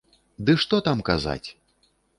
[0.47, 1.49] Ды што там казаць!